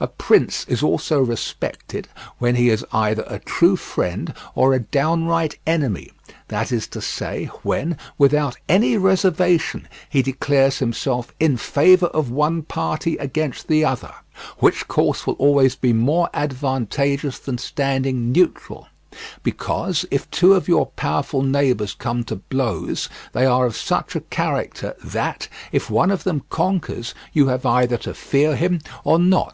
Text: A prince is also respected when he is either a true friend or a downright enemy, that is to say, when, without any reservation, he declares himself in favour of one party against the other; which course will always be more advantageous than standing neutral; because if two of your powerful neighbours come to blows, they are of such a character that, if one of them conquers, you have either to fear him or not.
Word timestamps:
A 0.00 0.06
prince 0.06 0.66
is 0.68 0.82
also 0.82 1.22
respected 1.22 2.06
when 2.36 2.56
he 2.56 2.68
is 2.68 2.84
either 2.92 3.24
a 3.26 3.38
true 3.38 3.74
friend 3.76 4.34
or 4.54 4.74
a 4.74 4.78
downright 4.80 5.56
enemy, 5.66 6.12
that 6.48 6.70
is 6.70 6.86
to 6.88 7.00
say, 7.00 7.46
when, 7.62 7.96
without 8.18 8.54
any 8.68 8.98
reservation, 8.98 9.88
he 10.10 10.20
declares 10.20 10.78
himself 10.78 11.32
in 11.40 11.56
favour 11.56 12.08
of 12.08 12.30
one 12.30 12.60
party 12.64 13.16
against 13.16 13.66
the 13.66 13.82
other; 13.82 14.12
which 14.58 14.86
course 14.88 15.26
will 15.26 15.36
always 15.38 15.74
be 15.74 15.94
more 15.94 16.28
advantageous 16.34 17.38
than 17.38 17.56
standing 17.56 18.30
neutral; 18.30 18.88
because 19.42 20.04
if 20.10 20.30
two 20.30 20.52
of 20.52 20.68
your 20.68 20.84
powerful 20.84 21.40
neighbours 21.40 21.94
come 21.94 22.24
to 22.24 22.36
blows, 22.36 23.08
they 23.32 23.46
are 23.46 23.64
of 23.64 23.74
such 23.74 24.14
a 24.14 24.20
character 24.20 24.94
that, 25.02 25.48
if 25.72 25.88
one 25.88 26.10
of 26.10 26.24
them 26.24 26.42
conquers, 26.50 27.14
you 27.32 27.46
have 27.46 27.64
either 27.64 27.96
to 27.96 28.12
fear 28.12 28.54
him 28.54 28.78
or 29.02 29.18
not. 29.18 29.50